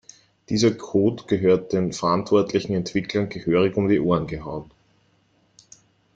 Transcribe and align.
Dieser 0.49 0.71
Code 0.71 1.25
gehört 1.27 1.73
den 1.73 1.93
verantwortlichen 1.93 2.73
Entwicklern 2.73 3.29
gehörig 3.29 3.77
um 3.77 3.87
die 3.87 3.99
Ohren 3.99 4.25
gehauen. 4.25 4.71